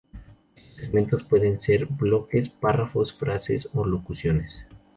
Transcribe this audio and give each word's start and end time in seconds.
Estos 0.55 0.77
segmentos 0.77 1.23
pueden 1.25 1.59
ser 1.61 1.85
bloques, 1.85 2.49
párrafos, 2.49 3.13
frases, 3.13 3.69
o 3.73 3.85
locuciones. 3.85 4.65